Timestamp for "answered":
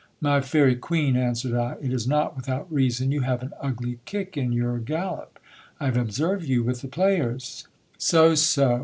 1.15-1.53